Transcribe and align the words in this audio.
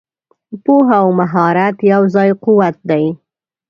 پوهه 0.63 0.97
او 1.03 1.09
مهارت 1.19 1.77
یو 1.93 2.01
ځای 2.15 2.29
قوت 2.43 2.75
دی. 2.89 3.05